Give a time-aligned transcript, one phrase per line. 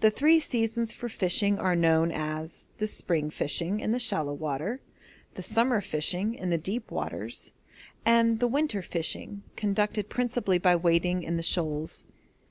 [0.00, 4.82] The three seasons for fishing are known as 'the spring fishing' in the shallow water,
[5.32, 7.52] 'the summer fishing' in the deep waters,
[8.04, 12.04] and 'the winter fishing' conducted principally by wading in the shoals.